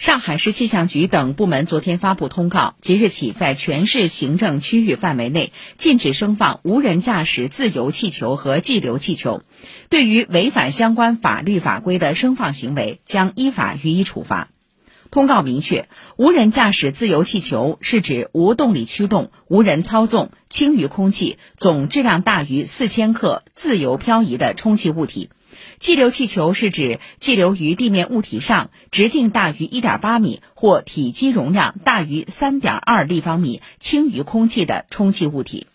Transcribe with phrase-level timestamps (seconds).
[0.00, 9.42] 上海市气象局等部门昨天发布通告，即日起在全市行政区域范围内禁止升放无人驾驶自由气球和气流气球。
[9.90, 14.48] 对于违反相关法律法规的升放行为，将依法予以处罚。
[15.10, 15.86] 通告明确，
[16.16, 20.30] 无人驾驶自由气球是指无动力驱动、无人操纵、
[20.60, 25.30] 轻于空气、总质量大于四千克、自由漂移的充气物体。
[25.78, 35.66] 气流气球是指气流于地面物体上，直径大于一点八米或体积容量大于三点二立方米，轻于空气的充气物体。